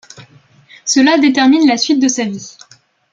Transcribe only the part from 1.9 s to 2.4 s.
de sa